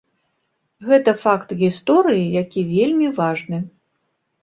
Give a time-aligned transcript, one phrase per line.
[0.87, 3.65] Гэта факт гісторыі, які вельмі важны.